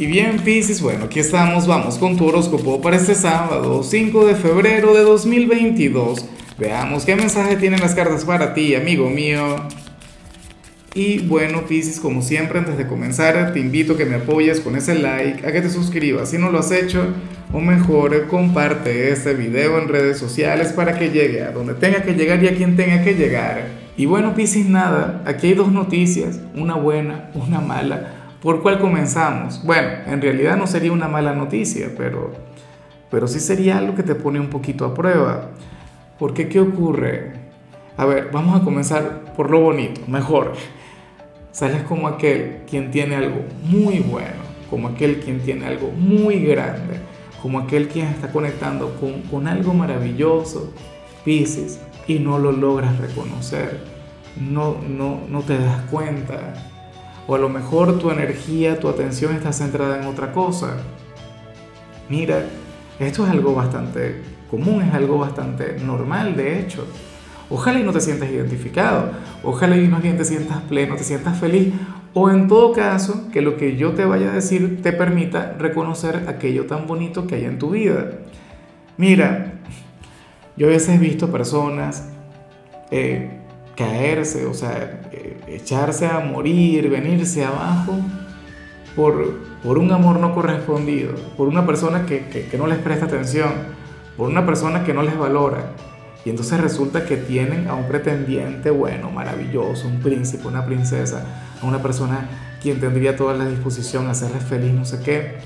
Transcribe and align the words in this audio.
Y 0.00 0.06
bien, 0.06 0.38
Pisces, 0.38 0.80
bueno, 0.80 1.06
aquí 1.06 1.18
estamos, 1.18 1.66
vamos 1.66 1.98
con 1.98 2.16
tu 2.16 2.28
horóscopo 2.28 2.80
para 2.80 2.96
este 2.96 3.16
sábado, 3.16 3.82
5 3.82 4.26
de 4.26 4.36
febrero 4.36 4.94
de 4.94 5.02
2022. 5.02 6.24
Veamos 6.56 7.04
qué 7.04 7.16
mensaje 7.16 7.56
tienen 7.56 7.80
las 7.80 7.96
cartas 7.96 8.24
para 8.24 8.54
ti, 8.54 8.76
amigo 8.76 9.10
mío. 9.10 9.56
Y 10.94 11.18
bueno, 11.18 11.66
Pisces, 11.66 11.98
como 11.98 12.22
siempre, 12.22 12.60
antes 12.60 12.78
de 12.78 12.86
comenzar, 12.86 13.52
te 13.52 13.58
invito 13.58 13.94
a 13.94 13.96
que 13.96 14.04
me 14.04 14.14
apoyes 14.14 14.60
con 14.60 14.76
ese 14.76 14.96
like, 14.96 15.44
a 15.44 15.50
que 15.50 15.62
te 15.62 15.68
suscribas 15.68 16.30
si 16.30 16.38
no 16.38 16.52
lo 16.52 16.60
has 16.60 16.70
hecho, 16.70 17.04
o 17.52 17.58
mejor, 17.58 18.28
comparte 18.28 19.10
este 19.10 19.34
video 19.34 19.80
en 19.82 19.88
redes 19.88 20.16
sociales 20.16 20.72
para 20.72 20.96
que 20.96 21.10
llegue 21.10 21.42
a 21.42 21.50
donde 21.50 21.74
tenga 21.74 22.02
que 22.04 22.14
llegar 22.14 22.40
y 22.44 22.46
a 22.46 22.54
quien 22.54 22.76
tenga 22.76 23.02
que 23.02 23.14
llegar. 23.14 23.66
Y 23.96 24.06
bueno, 24.06 24.36
Pisces, 24.36 24.66
nada, 24.66 25.24
aquí 25.26 25.48
hay 25.48 25.54
dos 25.54 25.72
noticias, 25.72 26.38
una 26.54 26.76
buena, 26.76 27.32
una 27.34 27.60
mala. 27.60 28.17
¿Por 28.42 28.62
cuál 28.62 28.78
comenzamos? 28.78 29.64
Bueno, 29.64 29.88
en 30.06 30.22
realidad 30.22 30.56
no 30.56 30.68
sería 30.68 30.92
una 30.92 31.08
mala 31.08 31.34
noticia, 31.34 31.90
pero, 31.96 32.32
pero 33.10 33.26
sí 33.26 33.40
sería 33.40 33.78
algo 33.78 33.96
que 33.96 34.04
te 34.04 34.14
pone 34.14 34.38
un 34.38 34.48
poquito 34.48 34.84
a 34.84 34.94
prueba. 34.94 35.50
Porque 36.20 36.48
¿qué 36.48 36.60
ocurre? 36.60 37.32
A 37.96 38.04
ver, 38.04 38.30
vamos 38.32 38.60
a 38.60 38.64
comenzar 38.64 39.34
por 39.36 39.50
lo 39.50 39.60
bonito, 39.60 40.02
mejor. 40.06 40.52
Sales 41.50 41.82
como 41.82 42.06
aquel 42.06 42.62
quien 42.70 42.92
tiene 42.92 43.16
algo 43.16 43.44
muy 43.64 43.98
bueno, 43.98 44.42
como 44.70 44.86
aquel 44.86 45.18
quien 45.18 45.40
tiene 45.40 45.66
algo 45.66 45.90
muy 45.90 46.38
grande, 46.38 47.00
como 47.42 47.58
aquel 47.58 47.88
quien 47.88 48.06
está 48.06 48.30
conectando 48.30 48.94
con, 49.00 49.22
con 49.22 49.48
algo 49.48 49.74
maravilloso, 49.74 50.72
Pisces, 51.24 51.80
y 52.06 52.20
no 52.20 52.38
lo 52.38 52.52
logras 52.52 52.96
reconocer, 52.98 53.80
no, 54.40 54.76
no, 54.88 55.22
no 55.28 55.42
te 55.42 55.58
das 55.58 55.82
cuenta 55.90 56.54
o 57.28 57.34
a 57.34 57.38
lo 57.38 57.50
mejor 57.50 57.98
tu 57.98 58.10
energía, 58.10 58.80
tu 58.80 58.88
atención 58.88 59.36
está 59.36 59.52
centrada 59.52 60.00
en 60.00 60.08
otra 60.08 60.32
cosa. 60.32 60.78
Mira, 62.08 62.46
esto 62.98 63.24
es 63.24 63.30
algo 63.30 63.54
bastante 63.54 64.22
común, 64.50 64.80
es 64.80 64.94
algo 64.94 65.18
bastante 65.18 65.76
normal, 65.78 66.36
de 66.36 66.58
hecho. 66.58 66.86
Ojalá 67.50 67.80
y 67.80 67.82
no 67.82 67.92
te 67.92 68.00
sientas 68.00 68.30
identificado, 68.30 69.10
ojalá 69.42 69.76
y 69.76 69.86
más 69.88 70.02
bien 70.02 70.16
te 70.16 70.24
sientas 70.24 70.62
pleno, 70.62 70.96
te 70.96 71.04
sientas 71.04 71.38
feliz, 71.38 71.74
o 72.14 72.30
en 72.30 72.48
todo 72.48 72.72
caso, 72.72 73.28
que 73.30 73.42
lo 73.42 73.58
que 73.58 73.76
yo 73.76 73.92
te 73.92 74.06
vaya 74.06 74.30
a 74.30 74.34
decir 74.34 74.82
te 74.82 74.92
permita 74.92 75.54
reconocer 75.58 76.24
aquello 76.28 76.64
tan 76.64 76.86
bonito 76.86 77.26
que 77.26 77.34
hay 77.34 77.44
en 77.44 77.58
tu 77.58 77.70
vida. 77.70 78.10
Mira, 78.96 79.52
yo 80.56 80.66
a 80.66 80.70
veces 80.70 80.96
he 80.96 80.98
visto 80.98 81.30
personas 81.30 82.08
eh, 82.90 83.37
caerse, 83.78 84.44
o 84.44 84.54
sea, 84.54 85.02
eh, 85.12 85.36
echarse 85.46 86.04
a 86.04 86.18
morir, 86.18 86.90
venirse 86.90 87.44
abajo 87.44 87.94
por, 88.96 89.38
por 89.62 89.78
un 89.78 89.92
amor 89.92 90.18
no 90.18 90.34
correspondido, 90.34 91.14
por 91.36 91.46
una 91.46 91.64
persona 91.64 92.04
que, 92.04 92.26
que, 92.26 92.58
no 92.58 92.66
les 92.66 92.78
presta 92.78 93.06
atención, 93.06 93.52
por 94.16 94.28
una 94.28 94.44
persona 94.44 94.82
que 94.82 94.92
no 94.92 95.04
les 95.04 95.16
valora. 95.16 95.74
Y 96.24 96.30
entonces 96.30 96.60
resulta 96.60 97.06
que 97.06 97.16
tienen 97.16 97.68
a 97.68 97.74
un 97.74 97.86
pretendiente 97.86 98.70
bueno, 98.70 99.12
maravilloso, 99.12 99.86
un 99.86 100.00
príncipe, 100.00 100.48
una 100.48 100.66
princesa, 100.66 101.24
a 101.62 101.64
una 101.64 101.80
persona 101.80 102.28
quien 102.60 102.80
tendría 102.80 103.14
toda 103.14 103.34
la 103.34 103.46
disposición 103.46 104.08
a 104.08 104.10
hacerles 104.10 104.42
feliz, 104.42 104.72
no 104.72 104.84
sé 104.84 105.00
qué. 105.04 105.36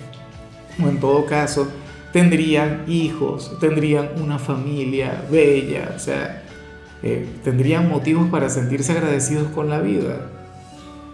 O 0.82 0.88
en 0.88 0.98
todo 0.98 1.26
caso, 1.26 1.68
tendrían 2.14 2.84
hijos, 2.86 3.58
tendrían 3.60 4.08
una 4.16 4.38
familia 4.38 5.22
bella, 5.30 5.92
o 5.94 5.98
sea, 5.98 6.41
eh, 7.02 7.26
tendrían 7.42 7.88
motivos 7.88 8.28
para 8.30 8.48
sentirse 8.48 8.92
agradecidos 8.92 9.48
con 9.48 9.68
la 9.68 9.80
vida. 9.80 10.28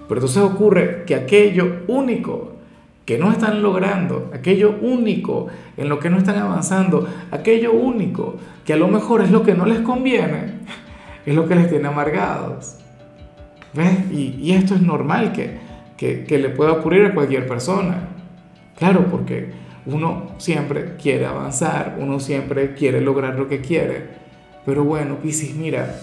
Pero 0.09 0.21
entonces 0.21 0.43
ocurre 0.43 1.05
que 1.07 1.15
aquello 1.15 1.83
único 1.87 2.53
que 3.05 3.19
no 3.19 3.33
están 3.33 3.63
logrando, 3.63 4.31
aquello 4.35 4.77
único 4.83 5.47
en 5.79 5.89
lo 5.89 5.99
que 5.99 6.11
no 6.11 6.19
están 6.19 6.37
avanzando, 6.37 7.09
aquello 7.31 7.73
único 7.73 8.37
que 8.67 8.75
a 8.75 8.77
lo 8.77 8.89
mejor 8.89 9.23
es 9.23 9.31
lo 9.31 9.43
que 9.43 9.55
no 9.55 9.65
les 9.65 9.81
conviene, 9.81 10.59
es 11.27 11.35
lo 11.35 11.49
que 11.49 11.55
les 11.55 11.71
tiene 11.71 11.89
amargados. 11.89 12.77
¿Ves? 13.73 14.11
Y, 14.13 14.53
esto 14.53 14.75
es 14.75 14.83
normal 14.83 15.33
que, 15.33 15.59
que, 15.97 16.25
que 16.25 16.39
le 16.39 16.51
pueda 16.51 16.73
ocurrir 16.73 17.07
a 17.07 17.15
cualquier 17.15 17.47
persona. 17.47 18.09
Claro, 18.77 19.07
porque 19.11 19.53
uno 19.87 20.33
siempre 20.39 20.97
quiere 21.01 21.27
avanzar, 21.27 21.97
uno 21.99 22.21
siempre 22.21 22.75
quiere 22.75 23.01
lograr 23.01 23.39
lo 23.39 23.49
que 23.49 23.61
quiere. 23.61 24.28
Pero 24.69 24.85
bueno, 24.85 25.17
Piscis, 25.17 25.57
mira, 25.57 25.99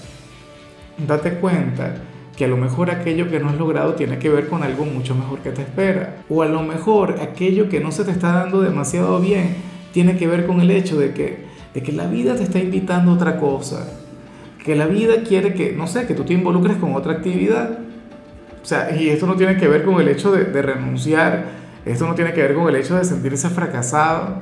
date 0.97 1.35
cuenta 1.35 1.97
que 2.35 2.45
a 2.45 2.47
lo 2.47 2.57
mejor 2.57 2.89
aquello 2.89 3.29
que 3.29 3.39
no 3.39 3.49
has 3.49 3.59
logrado 3.59 3.93
tiene 3.93 4.17
que 4.17 4.27
ver 4.27 4.47
con 4.47 4.63
algo 4.63 4.85
mucho 4.85 5.13
mejor 5.13 5.37
que 5.41 5.51
te 5.51 5.61
espera. 5.61 6.23
O 6.29 6.41
a 6.41 6.47
lo 6.47 6.63
mejor 6.63 7.17
aquello 7.21 7.69
que 7.69 7.79
no 7.79 7.91
se 7.91 8.03
te 8.05 8.09
está 8.09 8.31
dando 8.31 8.61
demasiado 8.61 9.19
bien 9.19 9.57
tiene 9.93 10.17
que 10.17 10.25
ver 10.25 10.47
con 10.47 10.61
el 10.61 10.71
hecho 10.71 10.97
de 10.97 11.13
que, 11.13 11.45
de 11.75 11.83
que 11.83 11.91
la 11.91 12.07
vida 12.07 12.35
te 12.35 12.41
está 12.41 12.57
invitando 12.57 13.11
a 13.11 13.13
otra 13.13 13.37
cosa. 13.37 13.87
Que 14.63 14.75
la 14.75 14.87
vida 14.87 15.21
quiere 15.21 15.53
que, 15.53 15.71
no 15.71 15.85
sé, 15.85 16.07
que 16.07 16.15
tú 16.15 16.23
te 16.23 16.33
involucres 16.33 16.77
con 16.77 16.95
otra 16.95 17.13
actividad. 17.13 17.77
O 18.63 18.65
sea, 18.65 18.99
y 18.99 19.09
esto 19.09 19.27
no 19.27 19.35
tiene 19.35 19.57
que 19.57 19.67
ver 19.67 19.85
con 19.85 20.01
el 20.01 20.07
hecho 20.07 20.31
de, 20.31 20.45
de 20.45 20.61
renunciar, 20.63 21.45
esto 21.85 22.07
no 22.07 22.15
tiene 22.15 22.33
que 22.33 22.41
ver 22.41 22.55
con 22.55 22.67
el 22.67 22.77
hecho 22.77 22.95
de 22.95 23.05
sentirse 23.05 23.47
fracasado, 23.47 24.39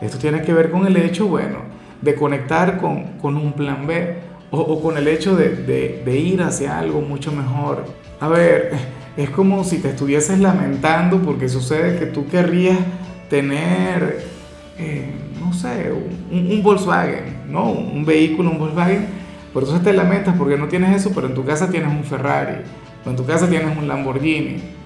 esto 0.00 0.16
tiene 0.16 0.40
que 0.40 0.54
ver 0.54 0.70
con 0.70 0.86
el 0.86 0.96
hecho, 0.96 1.26
bueno, 1.26 1.78
de 2.02 2.14
conectar 2.14 2.78
con, 2.78 3.18
con 3.18 3.36
un 3.36 3.52
plan 3.52 3.86
B 3.86 4.30
o, 4.50 4.80
con 4.80 4.96
el 4.96 5.06
hecho 5.08 5.36
de, 5.36 5.50
de, 6.04 6.18
ir 6.18 6.42
hacia 6.42 6.78
algo 6.78 7.00
mucho 7.00 7.32
mejor. 7.32 7.84
A 8.18 8.28
ver, 8.28 8.72
es 9.16 9.30
como 9.30 9.64
si 9.64 9.78
te 9.78 9.90
estuvieses 9.90 10.40
lamentando 10.40 11.20
porque 11.22 11.48
sucede 11.48 11.98
que 11.98 12.06
tú 12.06 12.26
querrías 12.26 12.78
tener, 13.28 14.24
eh, 14.76 15.14
no 15.40 15.52
sé, 15.52 15.92
un, 16.30 16.62
Volkswagen, 16.62 17.44
¿no? 17.48 17.70
Un 17.70 18.04
vehículo, 18.04 18.50
un 18.50 18.58
Volkswagen, 18.58 19.06
pero 19.54 19.66
entonces 19.66 19.84
te 19.84 19.92
lamentas 19.92 20.34
porque 20.36 20.56
no 20.56 20.66
tienes 20.66 20.96
eso, 20.96 21.12
pero 21.14 21.28
en 21.28 21.34
tu 21.34 21.44
casa 21.44 21.70
tienes 21.70 21.90
un 21.90 22.04
Ferrari, 22.04 22.62
o 23.04 23.10
en 23.10 23.16
tu 23.16 23.24
casa 23.24 23.48
tienes 23.48 23.76
un 23.76 23.86
Lamborghini. 23.86 24.80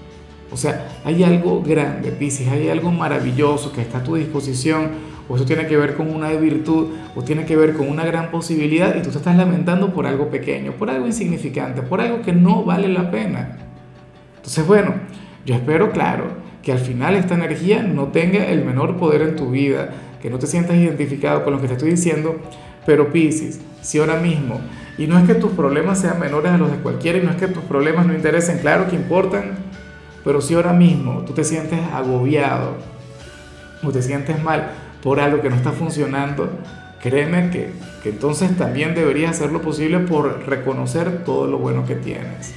O 0.51 0.57
sea, 0.57 0.87
hay 1.03 1.23
algo 1.23 1.63
grande, 1.63 2.11
Pisces, 2.11 2.47
hay 2.47 2.69
algo 2.69 2.91
maravilloso 2.91 3.71
que 3.73 3.81
está 3.81 3.97
a 3.97 4.03
tu 4.03 4.15
disposición 4.15 5.14
o 5.27 5.35
eso 5.35 5.45
tiene 5.45 5.67
que 5.67 5.77
ver 5.77 5.95
con 5.95 6.13
una 6.13 6.29
virtud, 6.31 6.89
o 7.15 7.23
tiene 7.23 7.45
que 7.45 7.55
ver 7.55 7.73
con 7.73 7.89
una 7.89 8.05
gran 8.05 8.31
posibilidad 8.31 8.95
y 8.95 9.01
tú 9.01 9.09
te 9.09 9.17
estás 9.17 9.35
lamentando 9.35 9.93
por 9.93 10.05
algo 10.05 10.29
pequeño, 10.29 10.73
por 10.73 10.89
algo 10.89 11.07
insignificante, 11.07 11.81
por 11.81 12.01
algo 12.01 12.21
que 12.21 12.33
no 12.33 12.63
vale 12.63 12.87
la 12.87 13.09
pena. 13.11 13.57
Entonces, 14.37 14.65
bueno, 14.67 14.93
yo 15.45 15.55
espero, 15.55 15.91
claro, 15.91 16.27
que 16.61 16.71
al 16.71 16.79
final 16.79 17.15
esta 17.15 17.35
energía 17.35 17.83
no 17.83 18.07
tenga 18.07 18.45
el 18.45 18.65
menor 18.65 18.97
poder 18.97 19.21
en 19.21 19.35
tu 19.35 19.51
vida, 19.51 19.89
que 20.21 20.29
no 20.29 20.39
te 20.39 20.47
sientas 20.47 20.75
identificado 20.75 21.43
con 21.43 21.53
lo 21.53 21.61
que 21.61 21.67
te 21.67 21.73
estoy 21.73 21.91
diciendo, 21.91 22.37
pero 22.85 23.11
Piscis, 23.11 23.59
si 23.81 23.99
ahora 23.99 24.17
mismo, 24.17 24.59
y 24.97 25.07
no 25.07 25.17
es 25.17 25.25
que 25.25 25.35
tus 25.35 25.51
problemas 25.51 25.99
sean 25.99 26.19
menores 26.19 26.51
a 26.51 26.57
los 26.57 26.71
de 26.71 26.77
cualquiera, 26.77 27.17
y 27.17 27.21
no 27.21 27.31
es 27.31 27.37
que 27.37 27.47
tus 27.47 27.63
problemas 27.63 28.05
no 28.05 28.13
interesen, 28.13 28.59
claro 28.59 28.87
que 28.87 28.95
importan, 28.95 29.55
pero 30.23 30.41
si 30.41 30.55
ahora 30.55 30.73
mismo 30.73 31.23
tú 31.25 31.33
te 31.33 31.43
sientes 31.43 31.79
agobiado 31.93 32.77
o 33.83 33.91
te 33.91 34.01
sientes 34.01 34.41
mal, 34.43 34.71
por 35.05 35.19
algo 35.19 35.39
que 35.39 35.51
no 35.51 35.55
está 35.55 35.71
funcionando, 35.71 36.49
créeme 36.99 37.51
que, 37.51 37.69
entonces 38.05 38.57
también 38.57 38.95
deberías 38.95 39.35
hacer 39.35 39.51
lo 39.51 39.61
posible 39.61 39.99
por 39.99 40.47
reconocer 40.47 41.23
todo 41.23 41.45
lo 41.45 41.59
bueno 41.59 41.85
que 41.85 41.93
tienes, 41.93 42.55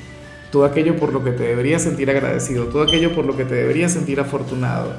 todo 0.50 0.64
aquello 0.64 0.96
por 0.96 1.12
lo 1.12 1.22
que 1.22 1.32
te 1.32 1.42
deberías 1.42 1.82
sentir 1.82 2.08
agradecido, 2.08 2.64
todo 2.64 2.84
aquello 2.84 3.14
por 3.14 3.26
lo 3.26 3.36
que 3.36 3.44
te 3.44 3.54
deberías 3.54 3.92
sentir 3.92 4.18
afortunado. 4.18 4.94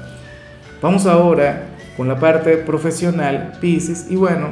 Vamos 0.79 1.07
ahora 1.07 1.69
con 1.97 2.07
la 2.07 2.19
parte 2.19 2.55
profesional, 2.57 3.53
Pisces, 3.59 4.11
y 4.11 4.15
bueno, 4.15 4.49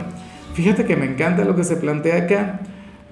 fíjate 0.55 0.83
que 0.83 0.95
me 0.95 1.05
encanta 1.05 1.45
lo 1.45 1.55
que 1.55 1.65
se 1.65 1.75
plantea 1.75 2.23
acá 2.23 2.61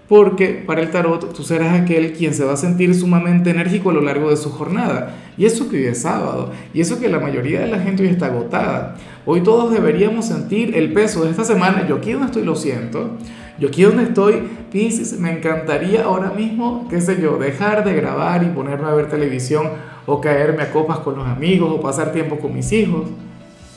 porque 0.08 0.64
para 0.66 0.82
el 0.82 0.92
tarot 0.92 1.34
tú 1.34 1.44
serás 1.44 1.82
aquel 1.82 2.14
quien 2.14 2.34
se 2.34 2.44
va 2.44 2.54
a 2.54 2.58
sentir 2.58 2.94
sumamente 2.94 3.50
enérgico 3.50 3.90
a 3.90 3.94
lo 3.94 4.02
largo 4.02 4.30
de 4.30 4.38
su 4.38 4.52
jornada. 4.52 5.16
Y 5.38 5.46
eso 5.46 5.68
que 5.70 5.78
hoy 5.78 5.86
es 5.86 6.02
sábado, 6.02 6.52
y 6.74 6.82
eso 6.82 7.00
que 7.00 7.10
la 7.10 7.20
mayoría 7.20 7.62
de 7.62 7.68
la 7.68 7.80
gente 7.80 8.04
hoy 8.04 8.10
está 8.10 8.28
agotada. 8.28 8.96
Hoy 9.26 9.42
todos 9.42 9.74
deberíamos 9.74 10.26
sentir 10.26 10.78
el 10.78 10.94
peso 10.94 11.24
de 11.24 11.32
esta 11.32 11.44
semana. 11.44 11.88
Yo 11.88 11.96
aquí 11.96 12.12
donde 12.12 12.28
estoy 12.28 12.44
lo 12.44 12.56
siento. 12.56 13.18
Yo 13.58 13.70
aquí 13.70 13.84
donde 13.84 14.04
estoy, 14.04 14.44
Pisces, 14.72 15.20
me 15.20 15.32
encantaría 15.32 16.04
ahora 16.04 16.32
mismo, 16.32 16.88
qué 16.90 17.00
sé 17.00 17.20
yo, 17.22 17.38
dejar 17.38 17.86
de 17.86 17.96
grabar 17.96 18.44
y 18.44 18.48
ponerme 18.48 18.88
a 18.88 18.94
ver 18.94 19.10
televisión 19.10 19.70
o 20.06 20.20
caerme 20.22 20.64
a 20.64 20.72
copas 20.72 21.00
con 21.00 21.16
los 21.16 21.28
amigos 21.28 21.72
o 21.74 21.82
pasar 21.82 22.12
tiempo 22.12 22.38
con 22.38 22.54
mis 22.54 22.72
hijos. 22.74 23.10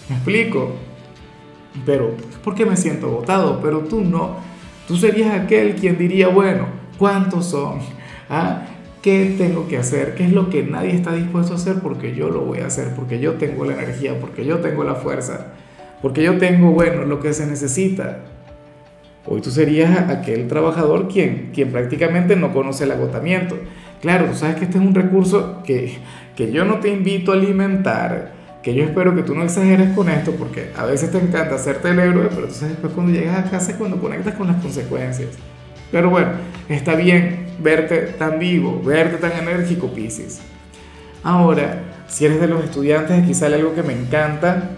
¿Me 0.08 0.16
explico? 0.16 0.72
Pero 1.86 2.08
es 2.18 2.38
porque 2.42 2.66
me 2.66 2.76
siento 2.76 3.06
agotado, 3.06 3.60
pero 3.62 3.80
tú 3.80 4.00
no. 4.00 4.36
Tú 4.88 4.96
serías 4.96 5.38
aquel 5.38 5.74
quien 5.74 5.98
diría, 5.98 6.28
bueno, 6.28 6.64
¿cuántos 6.96 7.50
son? 7.50 7.80
¿Ah? 8.30 8.62
¿Qué 9.02 9.34
tengo 9.36 9.68
que 9.68 9.76
hacer? 9.76 10.14
¿Qué 10.14 10.24
es 10.24 10.32
lo 10.32 10.48
que 10.48 10.62
nadie 10.62 10.94
está 10.94 11.14
dispuesto 11.14 11.52
a 11.52 11.56
hacer? 11.56 11.80
Porque 11.80 12.14
yo 12.14 12.30
lo 12.30 12.40
voy 12.40 12.60
a 12.60 12.66
hacer, 12.68 12.94
porque 12.96 13.20
yo 13.20 13.34
tengo 13.34 13.66
la 13.66 13.74
energía, 13.74 14.18
porque 14.18 14.46
yo 14.46 14.60
tengo 14.60 14.84
la 14.84 14.94
fuerza, 14.94 15.48
porque 16.00 16.22
yo 16.22 16.38
tengo, 16.38 16.72
bueno, 16.72 17.04
lo 17.04 17.20
que 17.20 17.34
se 17.34 17.46
necesita. 17.46 18.20
Hoy 19.26 19.42
tú 19.42 19.50
serías 19.50 20.08
aquel 20.08 20.48
trabajador 20.48 21.06
quien, 21.06 21.50
quien 21.52 21.70
prácticamente 21.70 22.34
no 22.34 22.50
conoce 22.54 22.84
el 22.84 22.92
agotamiento. 22.92 23.58
Claro, 24.00 24.24
tú 24.30 24.36
sabes 24.36 24.56
que 24.56 24.64
este 24.64 24.78
es 24.78 24.84
un 24.84 24.94
recurso 24.94 25.62
que, 25.64 25.98
que 26.34 26.50
yo 26.50 26.64
no 26.64 26.78
te 26.78 26.88
invito 26.88 27.32
a 27.32 27.34
alimentar, 27.34 28.32
que 28.68 28.74
yo 28.74 28.84
espero 28.84 29.14
que 29.14 29.22
tú 29.22 29.34
no 29.34 29.44
exageres 29.44 29.94
con 29.94 30.10
esto, 30.10 30.32
porque 30.32 30.72
a 30.76 30.84
veces 30.84 31.10
te 31.10 31.16
encanta 31.16 31.54
hacerte 31.54 31.88
el 31.88 31.98
héroe, 32.00 32.26
pero 32.28 32.42
entonces 32.42 32.68
después 32.68 32.92
cuando 32.92 33.18
llegas 33.18 33.38
a 33.38 33.50
casa 33.50 33.70
es 33.70 33.78
cuando 33.78 33.98
conectas 33.98 34.34
con 34.34 34.46
las 34.46 34.60
consecuencias. 34.60 35.30
Pero 35.90 36.10
bueno, 36.10 36.32
está 36.68 36.94
bien 36.94 37.46
verte 37.62 37.96
tan 38.18 38.38
vivo, 38.38 38.82
verte 38.84 39.16
tan 39.16 39.32
enérgico, 39.42 39.90
Piscis. 39.94 40.40
Ahora, 41.22 41.80
si 42.08 42.26
eres 42.26 42.42
de 42.42 42.46
los 42.46 42.62
estudiantes, 42.62 43.22
aquí 43.22 43.32
sale 43.32 43.56
algo 43.56 43.74
que 43.74 43.82
me 43.82 43.94
encanta, 43.94 44.68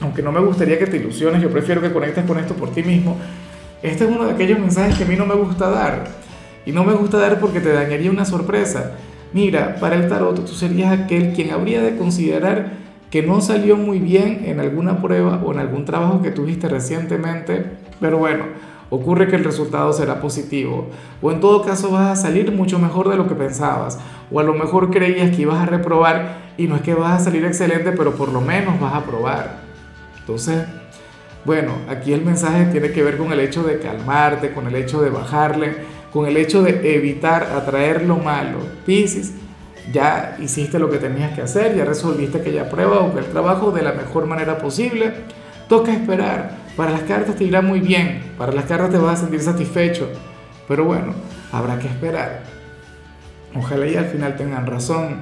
aunque 0.00 0.20
no 0.20 0.32
me 0.32 0.40
gustaría 0.40 0.76
que 0.76 0.88
te 0.88 0.96
ilusiones, 0.96 1.40
yo 1.40 1.48
prefiero 1.48 1.80
que 1.80 1.92
conectes 1.92 2.24
con 2.24 2.40
esto 2.40 2.54
por 2.54 2.72
ti 2.72 2.82
mismo. 2.82 3.16
Este 3.84 4.02
es 4.02 4.10
uno 4.10 4.24
de 4.26 4.32
aquellos 4.32 4.58
mensajes 4.58 4.96
que 4.98 5.04
a 5.04 5.06
mí 5.06 5.14
no 5.14 5.26
me 5.26 5.36
gusta 5.36 5.70
dar. 5.70 6.08
Y 6.64 6.72
no 6.72 6.82
me 6.82 6.94
gusta 6.94 7.18
dar 7.18 7.38
porque 7.38 7.60
te 7.60 7.72
dañaría 7.72 8.10
una 8.10 8.24
sorpresa. 8.24 8.96
Mira, 9.32 9.76
para 9.76 9.94
el 9.94 10.08
tarot 10.08 10.44
tú 10.44 10.52
serías 10.52 10.90
aquel 10.90 11.34
quien 11.34 11.52
habría 11.52 11.80
de 11.80 11.96
considerar 11.96 12.85
que 13.10 13.22
no 13.22 13.40
salió 13.40 13.76
muy 13.76 13.98
bien 13.98 14.42
en 14.46 14.60
alguna 14.60 15.00
prueba 15.00 15.40
o 15.44 15.52
en 15.52 15.58
algún 15.58 15.84
trabajo 15.84 16.22
que 16.22 16.30
tuviste 16.30 16.68
recientemente, 16.68 17.64
pero 18.00 18.18
bueno, 18.18 18.44
ocurre 18.90 19.28
que 19.28 19.36
el 19.36 19.44
resultado 19.44 19.92
será 19.92 20.20
positivo, 20.20 20.88
o 21.22 21.32
en 21.32 21.40
todo 21.40 21.62
caso 21.62 21.90
vas 21.90 22.18
a 22.18 22.22
salir 22.22 22.52
mucho 22.52 22.78
mejor 22.78 23.08
de 23.08 23.16
lo 23.16 23.28
que 23.28 23.34
pensabas, 23.34 23.98
o 24.30 24.40
a 24.40 24.42
lo 24.42 24.54
mejor 24.54 24.90
creías 24.90 25.34
que 25.34 25.42
ibas 25.42 25.58
a 25.58 25.66
reprobar 25.66 26.46
y 26.56 26.66
no 26.66 26.76
es 26.76 26.82
que 26.82 26.94
vas 26.94 27.20
a 27.20 27.24
salir 27.24 27.44
excelente, 27.44 27.92
pero 27.92 28.14
por 28.14 28.30
lo 28.30 28.40
menos 28.40 28.80
vas 28.80 28.94
a 28.94 29.04
probar. 29.04 29.58
Entonces, 30.20 30.64
bueno, 31.44 31.72
aquí 31.88 32.12
el 32.12 32.24
mensaje 32.24 32.64
tiene 32.72 32.90
que 32.90 33.04
ver 33.04 33.16
con 33.16 33.32
el 33.32 33.38
hecho 33.38 33.62
de 33.62 33.78
calmarte, 33.78 34.52
con 34.52 34.66
el 34.66 34.74
hecho 34.74 35.00
de 35.00 35.10
bajarle, 35.10 35.76
con 36.12 36.26
el 36.26 36.36
hecho 36.36 36.62
de 36.62 36.96
evitar 36.96 37.44
atraer 37.44 38.02
lo 38.02 38.16
malo. 38.16 38.58
Piscis, 38.84 39.34
ya 39.92 40.36
hiciste 40.40 40.78
lo 40.78 40.90
que 40.90 40.98
tenías 40.98 41.32
que 41.32 41.42
hacer, 41.42 41.76
ya 41.76 41.84
resolviste 41.84 42.38
aquella 42.38 42.68
prueba 42.68 43.00
o 43.00 43.18
el 43.18 43.26
trabajo 43.26 43.70
de 43.70 43.82
la 43.82 43.92
mejor 43.92 44.26
manera 44.26 44.58
posible. 44.58 45.12
Toca 45.68 45.92
esperar 45.92 46.66
para 46.76 46.90
las 46.90 47.02
cartas 47.02 47.36
te 47.36 47.44
irá 47.44 47.62
muy 47.62 47.80
bien, 47.80 48.20
para 48.36 48.52
las 48.52 48.66
cartas 48.66 48.90
te 48.90 48.98
vas 48.98 49.18
a 49.18 49.22
sentir 49.22 49.40
satisfecho, 49.40 50.10
pero 50.68 50.84
bueno, 50.84 51.14
habrá 51.50 51.78
que 51.78 51.86
esperar. 51.86 52.42
Ojalá 53.54 53.86
y 53.86 53.96
al 53.96 54.04
final 54.04 54.36
tengan 54.36 54.66
razón. 54.66 55.16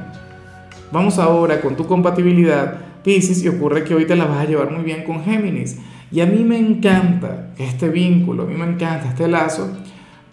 Vamos 0.91 1.21
ahora 1.21 1.61
con 1.61 1.77
tu 1.77 1.87
compatibilidad, 1.87 2.79
Pisces, 3.05 3.45
y 3.45 3.49
ocurre 3.49 3.85
que 3.85 3.95
hoy 3.95 4.05
te 4.05 4.17
la 4.17 4.25
vas 4.25 4.39
a 4.39 4.45
llevar 4.47 4.73
muy 4.73 4.83
bien 4.83 5.05
con 5.05 5.23
Géminis. 5.23 5.79
Y 6.11 6.21
a 6.21 6.27
mí 6.27 6.43
me 6.43 6.59
encanta 6.59 7.51
este 7.57 7.89
vínculo, 7.89 8.43
a 8.43 8.47
mí 8.47 8.55
me 8.55 8.65
encanta 8.65 9.09
este 9.09 9.29
lazo, 9.29 9.71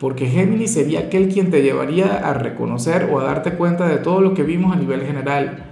porque 0.02 0.26
Géminis 0.26 0.74
sería 0.74 1.02
aquel 1.02 1.30
quien 1.30 1.52
te 1.52 1.62
llevaría 1.62 2.28
a 2.28 2.34
reconocer 2.34 3.08
o 3.12 3.20
a 3.20 3.24
darte 3.24 3.52
cuenta 3.52 3.88
de 3.88 3.98
todo 3.98 4.20
lo 4.20 4.34
que 4.34 4.42
vimos 4.42 4.76
a 4.76 4.80
nivel 4.80 5.06
general. 5.06 5.64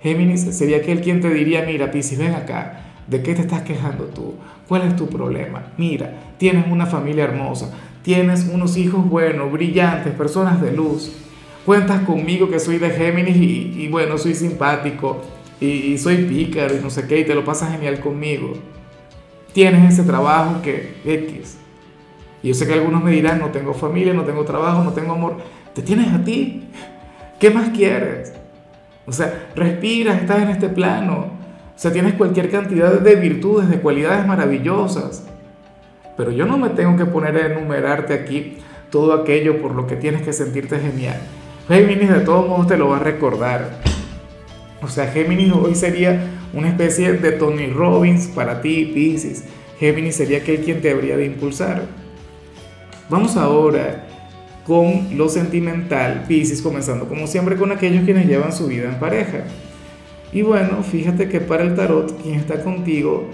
Géminis 0.00 0.42
sería 0.56 0.76
aquel 0.76 1.00
quien 1.00 1.20
te 1.20 1.28
diría, 1.28 1.64
mira, 1.66 1.90
Pisces, 1.90 2.16
ven 2.16 2.34
acá, 2.34 2.84
¿De 3.06 3.22
qué 3.22 3.34
te 3.34 3.42
estás 3.42 3.62
quejando 3.62 4.04
tú? 4.04 4.34
¿Cuál 4.66 4.82
es 4.82 4.96
tu 4.96 5.08
problema? 5.08 5.72
Mira, 5.76 6.10
tienes 6.38 6.66
una 6.70 6.86
familia 6.86 7.24
hermosa, 7.24 7.70
tienes 8.02 8.48
unos 8.50 8.78
hijos 8.78 9.06
buenos, 9.06 9.52
brillantes, 9.52 10.14
personas 10.14 10.62
de 10.62 10.72
luz. 10.72 11.12
Cuentas 11.66 12.02
conmigo 12.02 12.48
que 12.48 12.58
soy 12.58 12.78
de 12.78 12.90
Géminis 12.90 13.36
y, 13.36 13.88
bueno, 13.88 14.16
soy 14.16 14.34
simpático 14.34 15.20
y, 15.60 15.66
y, 15.66 15.98
soy 15.98 16.24
pícaro 16.24 16.76
y 16.76 16.80
no 16.80 16.90
sé 16.90 17.06
qué, 17.06 17.20
y 17.20 17.24
te 17.24 17.34
lo 17.34 17.44
pasas 17.44 17.72
genial 17.72 18.00
conmigo. 18.00 18.54
Tienes 19.52 19.92
ese 19.92 20.04
trabajo 20.04 20.62
que 20.62 20.94
X. 21.04 21.58
Y 22.44 22.48
yo 22.48 22.54
sé 22.54 22.68
que 22.68 22.74
algunos 22.74 23.02
me 23.02 23.10
dirán, 23.10 23.40
no 23.40 23.48
tengo 23.48 23.74
familia, 23.74 24.14
no 24.14 24.22
tengo 24.22 24.44
trabajo, 24.44 24.84
no 24.84 24.92
tengo 24.92 25.14
amor. 25.14 25.38
Te 25.74 25.82
tienes 25.82 26.12
a 26.14 26.22
ti. 26.22 26.68
¿Qué 27.40 27.50
más 27.50 27.70
quieres? 27.70 28.32
O 29.04 29.10
sea, 29.10 29.48
respiras, 29.56 30.20
estás 30.20 30.42
en 30.42 30.50
este 30.50 30.68
plano 30.68 31.34
o 31.74 31.78
sea, 31.78 31.92
tienes 31.92 32.14
cualquier 32.14 32.50
cantidad 32.50 33.00
de 33.00 33.16
virtudes, 33.16 33.68
de 33.68 33.80
cualidades 33.80 34.24
maravillosas. 34.26 35.24
Pero 36.16 36.30
yo 36.30 36.46
no 36.46 36.56
me 36.56 36.68
tengo 36.70 36.96
que 36.96 37.04
poner 37.04 37.36
a 37.36 37.46
enumerarte 37.46 38.14
aquí 38.14 38.58
todo 38.90 39.12
aquello 39.12 39.60
por 39.60 39.74
lo 39.74 39.88
que 39.88 39.96
tienes 39.96 40.22
que 40.22 40.32
sentirte 40.32 40.78
genial. 40.78 41.18
Géminis 41.66 42.10
de 42.10 42.20
todos 42.20 42.48
modos 42.48 42.68
te 42.68 42.76
lo 42.76 42.90
va 42.90 42.98
a 42.98 43.00
recordar. 43.00 43.80
O 44.82 44.88
sea, 44.88 45.08
Géminis 45.08 45.52
hoy 45.52 45.74
sería 45.74 46.30
una 46.52 46.68
especie 46.68 47.14
de 47.14 47.32
Tony 47.32 47.66
Robbins 47.66 48.28
para 48.28 48.60
ti, 48.60 48.92
Pisces. 48.94 49.44
Géminis 49.80 50.14
sería 50.14 50.38
aquel 50.38 50.60
quien 50.60 50.80
te 50.80 50.92
habría 50.92 51.16
de 51.16 51.26
impulsar. 51.26 51.82
Vamos 53.10 53.36
ahora 53.36 54.06
con 54.66 55.18
lo 55.18 55.28
sentimental, 55.28 56.24
Pisces, 56.26 56.62
comenzando 56.62 57.06
como 57.06 57.26
siempre 57.26 57.56
con 57.56 57.70
aquellos 57.70 58.04
quienes 58.04 58.26
llevan 58.26 58.52
su 58.52 58.66
vida 58.66 58.88
en 58.88 58.98
pareja. 58.98 59.44
Y 60.32 60.40
bueno, 60.40 60.82
fíjate 60.82 61.28
que 61.28 61.40
para 61.40 61.64
el 61.64 61.74
tarot, 61.74 62.20
quien 62.22 62.36
está 62.36 62.62
contigo, 62.64 63.28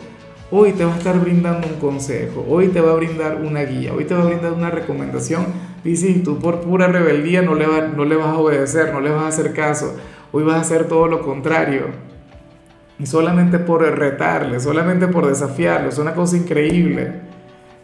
hoy 0.50 0.72
te 0.72 0.84
va 0.84 0.92
a 0.92 0.98
estar 0.98 1.20
brindando 1.20 1.68
un 1.68 1.74
consejo, 1.74 2.44
hoy 2.48 2.68
te 2.68 2.80
va 2.80 2.92
a 2.92 2.96
brindar 2.96 3.42
una 3.42 3.62
guía, 3.62 3.94
hoy 3.94 4.04
te 4.04 4.14
va 4.14 4.22
a 4.22 4.26
brindar 4.26 4.52
una 4.52 4.70
recomendación. 4.70 5.46
Dice, 5.84 6.12
tú 6.24 6.40
por 6.40 6.60
pura 6.60 6.88
rebeldía 6.88 7.40
no 7.42 7.54
le, 7.54 7.66
no 7.96 8.04
le 8.04 8.16
vas 8.16 8.26
a 8.26 8.38
obedecer, 8.38 8.92
no 8.92 9.00
le 9.00 9.10
vas 9.10 9.22
a 9.22 9.28
hacer 9.28 9.54
caso, 9.54 9.96
hoy 10.32 10.42
vas 10.42 10.56
a 10.56 10.60
hacer 10.62 10.88
todo 10.88 11.06
lo 11.06 11.22
contrario. 11.22 11.84
Y 12.98 13.06
solamente 13.06 13.60
por 13.60 13.82
retarle, 13.82 14.58
solamente 14.58 15.06
por 15.06 15.26
desafiarlo, 15.26 15.88
es 15.88 15.98
una 15.98 16.14
cosa 16.14 16.36
increíble. 16.36 17.29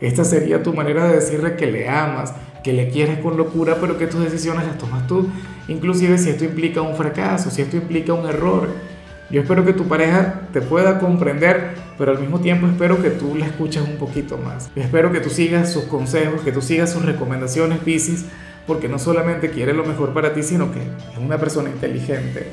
Esta 0.01 0.25
sería 0.25 0.63
tu 0.63 0.75
manera 0.75 1.07
de 1.07 1.15
decirle 1.15 1.57
que 1.57 1.67
le 1.67 1.89
amas, 1.89 2.35
que 2.63 2.73
le 2.73 2.91
quieres 2.91 3.19
con 3.19 3.37
locura, 3.37 3.79
pero 3.81 3.97
que 3.97 4.07
tus 4.07 4.23
decisiones 4.23 4.67
las 4.67 4.79
tomas 4.79 5.07
tú. 5.07 5.29
Inclusive 5.69 6.19
si 6.19 6.31
esto 6.31 6.45
implica 6.45 6.83
un 6.83 6.97
fracaso, 6.97 7.51
si 7.51 7.63
esto 7.63 7.77
implica 7.77 8.13
un 8.13 8.27
error, 8.27 8.69
yo 9.29 9.41
espero 9.41 9.65
que 9.65 9.73
tu 9.73 9.89
pareja 9.89 10.43
te 10.53 10.61
pueda 10.61 11.01
comprender, 11.01 11.75
pero 11.99 12.13
al 12.13 12.21
mismo 12.21 12.41
tiempo 12.41 12.67
espero 12.67 13.03
que 13.03 13.11
tú 13.11 13.35
la 13.35 13.47
escuches 13.47 13.83
un 13.83 13.97
poquito 13.97 14.39
más. 14.39 14.71
espero 14.77 15.11
que 15.11 15.21
tú 15.21 15.31
sigas 15.31 15.73
sus 15.73 15.85
consejos, 15.85 16.43
que 16.43 16.53
tú 16.53 16.63
sigas 16.63 16.93
sus 16.93 17.05
recomendaciones, 17.05 17.79
Pisces, 17.81 18.27
porque 18.67 18.89
no 18.89 18.99
solamente 18.99 19.51
quiere 19.51 19.73
lo 19.73 19.85
mejor 19.85 20.13
para 20.13 20.33
ti, 20.33 20.43
sino 20.43 20.71
que 20.71 20.81
es 20.81 21.19
una 21.19 21.39
persona 21.39 21.71
inteligente. 21.71 22.47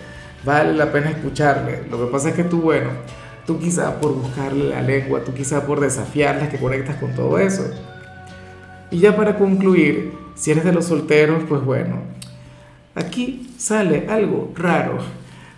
Vale 0.44 0.74
la 0.74 0.92
pena 0.92 1.12
escucharle. 1.12 1.84
Lo 1.92 2.04
que 2.04 2.12
pasa 2.12 2.30
es 2.30 2.36
que 2.36 2.44
tú, 2.44 2.62
bueno, 2.62 2.89
tú 3.45 3.60
quizá 3.60 4.00
por 4.00 4.13
buscarle 4.16 4.69
la 4.69 4.81
lengua, 4.81 5.24
tú 5.24 5.34
quizá 5.34 5.66
por 5.66 5.80
desafiarla, 5.80 6.50
que 6.50 6.57
conectas 6.57 6.98
con 6.98 7.13
todo 7.13 7.38
eso. 7.40 7.63
Y 8.92 9.00
ya 9.00 9.16
para 9.16 9.38
concluir, 9.38 10.13
si 10.36 10.51
eres 10.51 10.63
de 10.63 10.74
los 10.74 10.86
solteros, 10.86 11.44
pues 11.48 11.63
bueno, 11.63 12.01
aquí 12.95 13.54
sale 13.57 14.07
algo 14.10 14.51
raro. 14.56 14.98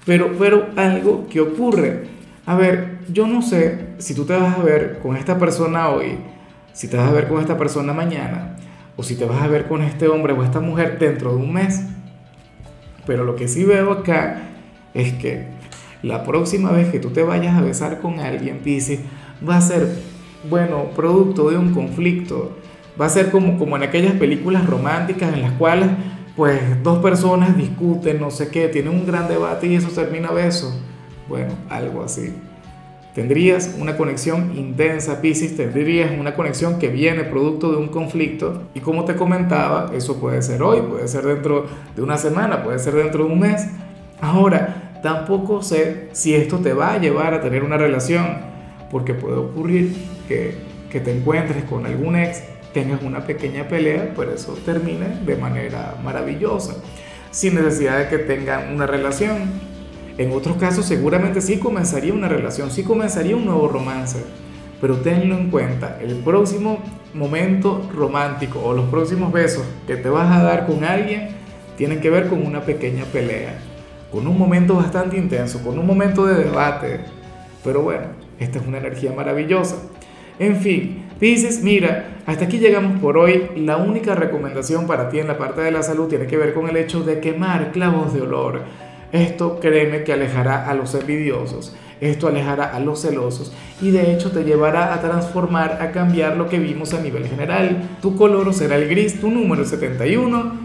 Pero, 0.06 0.34
pero 0.38 0.68
algo 0.76 1.28
que 1.28 1.42
ocurre. 1.42 2.08
A 2.46 2.56
ver, 2.56 3.00
yo 3.12 3.28
no 3.28 3.42
sé 3.42 3.96
si 3.98 4.14
tú 4.14 4.26
te 4.26 4.34
vas 4.34 4.58
a 4.58 4.62
ver 4.62 5.00
con 5.02 5.18
esta 5.18 5.38
persona 5.38 5.90
hoy, 5.90 6.18
si 6.74 6.88
te 6.88 6.98
vas 6.98 7.10
a 7.10 7.12
ver 7.12 7.28
con 7.28 7.42
esta 7.42 7.58
persona 7.58 7.92
mañana, 7.92 8.56
o 8.96 9.04
si 9.04 9.16
te 9.16 9.26
vas 9.26 9.42
a 9.42 9.48
ver 9.48 9.68
con 9.68 9.82
este 9.82 10.08
hombre 10.08 10.34
o 10.34 10.44
esta 10.44 10.60
mujer 10.60 11.00
dentro 11.00 11.32
de 11.32 11.38
un 11.38 11.54
mes. 11.54 11.82
Pero 13.08 13.24
lo 13.24 13.36
que 13.36 13.48
sí 13.48 13.64
veo 13.64 13.92
acá 13.92 14.44
es 14.94 15.14
que 15.14 15.48
la 16.06 16.24
próxima 16.24 16.72
vez 16.72 16.90
que 16.90 17.00
tú 17.00 17.10
te 17.10 17.24
vayas 17.24 17.58
a 17.58 17.62
besar 17.62 18.00
con 18.00 18.20
alguien, 18.20 18.60
Pisces, 18.60 19.00
va 19.48 19.58
a 19.58 19.62
ser, 19.62 19.88
bueno, 20.50 20.86
producto 20.96 21.50
de 21.50 21.58
un 21.58 21.74
conflicto. 21.74 22.52
Va 23.00 23.08
a 23.08 23.10
ser 23.10 23.32
como, 23.32 23.58
como 23.58 23.76
en 23.76 23.84
aquellas 23.84 24.14
películas 24.14 24.66
románticas 24.68 25.34
en 25.34 25.42
las 25.42 25.52
cuales 25.54 25.90
pues 26.36 26.62
dos 26.84 27.00
personas 27.00 27.58
discuten, 27.58 28.20
no 28.20 28.30
sé 28.30 28.50
qué, 28.50 28.68
tienen 28.68 28.94
un 28.94 29.06
gran 29.06 29.28
debate 29.28 29.68
y 29.68 29.76
eso 29.76 29.90
termina 29.90 30.32
beso. 30.32 30.80
Bueno, 31.28 31.54
algo 31.70 32.04
así. 32.04 32.34
Tendrías 33.16 33.76
una 33.80 33.98
conexión 33.98 34.56
intensa, 34.58 35.22
Pisces, 35.22 35.56
tendrías 35.56 36.12
una 36.20 36.36
conexión 36.36 36.78
que 36.78 36.90
viene 36.90 37.24
producto 37.24 37.72
de 37.72 37.78
un 37.78 37.88
conflicto 37.88 38.64
y 38.76 38.82
como 38.82 39.06
te 39.06 39.16
comentaba, 39.16 39.92
eso 39.96 40.20
puede 40.20 40.42
ser 40.42 40.62
hoy, 40.62 40.82
puede 40.82 41.08
ser 41.08 41.26
dentro 41.26 41.66
de 41.96 42.02
una 42.02 42.18
semana, 42.18 42.64
puede 42.64 42.78
ser 42.78 42.94
dentro 42.94 43.26
de 43.26 43.32
un 43.32 43.40
mes. 43.40 43.68
Ahora, 44.22 44.85
tampoco 45.06 45.62
sé 45.62 46.10
si 46.14 46.34
esto 46.34 46.58
te 46.58 46.74
va 46.74 46.94
a 46.94 46.98
llevar 46.98 47.36
a 47.36 47.40
tener 47.40 47.64
una 47.64 47.78
relación, 47.78 48.26
porque 48.90 49.14
puede 49.14 49.36
ocurrir 49.36 49.96
que, 50.28 50.74
te 50.90 51.12
encuentres 51.12 51.66
con 51.66 51.86
algún 51.86 52.16
ex 52.16 52.42
tengas 52.74 53.04
una 53.04 53.24
pequeña 53.26 53.68
pelea, 53.68 54.14
pero 54.16 54.34
eso 54.34 54.58
termine 54.66 55.20
de 55.24 55.36
manera 55.36 55.96
maravillosa, 56.04 56.78
sin 57.30 57.54
necesidad 57.54 58.00
de 58.00 58.08
que 58.08 58.18
tengan 58.18 58.74
una 58.74 58.88
relación. 58.88 59.52
En 60.18 60.32
otros 60.32 60.58
casos 60.58 60.88
seguramente 60.88 61.40
sí 61.40 61.60
comenzaría 61.60 62.12
una 62.12 62.28
relación, 62.28 62.72
sí 62.72 62.82
comenzaría 62.82 63.36
un 63.36 63.46
nuevo 63.46 63.68
romance, 63.68 64.24
pero 64.82 64.96
tenlo 64.96 65.38
en 65.38 65.52
cuenta, 65.52 66.00
el 66.02 66.16
próximo 66.16 66.80
momento 67.14 67.88
romántico 67.94 68.60
o 68.64 68.74
los 68.74 68.90
próximos 68.90 69.32
besos 69.32 69.66
que 69.86 69.98
te 69.98 70.10
vas 70.10 70.36
a 70.36 70.42
dar 70.42 70.66
con 70.66 70.84
alguien 70.84 71.28
tienen 71.78 72.00
que 72.02 72.10
ver 72.10 72.28
con 72.28 72.44
una 72.44 72.62
pequeña 72.62 73.04
pelea, 73.04 73.60
con 74.16 74.28
un 74.28 74.38
momento 74.38 74.76
bastante 74.76 75.18
intenso, 75.18 75.62
con 75.62 75.78
un 75.78 75.86
momento 75.86 76.26
de 76.26 76.46
debate. 76.46 77.02
Pero 77.66 77.82
bueno, 77.82 78.06
esta 78.40 78.60
es 78.60 78.66
una 78.66 78.78
energía 78.78 79.12
maravillosa. 79.12 79.76
En 80.40 80.56
fin, 80.56 81.04
dices, 81.20 81.62
mira, 81.62 82.22
hasta 82.26 82.46
aquí 82.46 82.58
llegamos 82.58 83.02
por 83.02 83.18
hoy. 83.18 83.50
La 83.58 83.76
única 83.76 84.16
recomendación 84.16 84.88
para 84.88 85.10
ti 85.10 85.20
en 85.20 85.28
la 85.28 85.38
parte 85.38 85.60
de 85.60 85.72
la 85.72 85.84
salud 85.84 86.08
tiene 86.08 86.28
que 86.28 86.38
ver 86.38 86.54
con 86.54 86.70
el 86.70 86.78
hecho 86.78 87.04
de 87.04 87.20
quemar 87.20 87.74
clavos 87.74 88.14
de 88.14 88.22
olor. 88.22 88.62
Esto 89.12 89.60
créeme 89.60 90.06
que 90.06 90.14
alejará 90.14 90.66
a 90.66 90.74
los 90.76 90.96
envidiosos, 90.96 91.76
esto 92.00 92.30
alejará 92.30 92.74
a 92.74 92.80
los 92.80 93.02
celosos 93.02 93.54
y 93.82 93.92
de 93.92 94.14
hecho 94.14 94.32
te 94.32 94.44
llevará 94.46 94.94
a 94.94 95.02
transformar, 95.02 95.80
a 95.82 95.92
cambiar 95.92 96.38
lo 96.38 96.48
que 96.48 96.60
vimos 96.60 96.94
a 96.94 97.02
nivel 97.02 97.28
general. 97.28 97.98
Tu 98.02 98.16
color 98.16 98.54
será 98.54 98.78
el 98.78 98.88
gris, 98.88 99.20
tu 99.20 99.30
número 99.30 99.64
es 99.64 99.70
71. 99.70 100.65